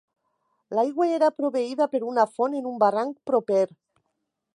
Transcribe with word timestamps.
L'aigua 0.77 1.05
era 1.17 1.27
proveïda 1.41 1.87
per 1.91 2.01
una 2.13 2.25
font 2.39 2.57
en 2.61 2.71
un 2.71 2.81
barranc 2.85 3.13
proper. 3.33 3.61